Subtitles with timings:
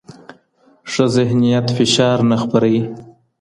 [0.91, 2.83] ښه ذهنیت فشار نه خپروي.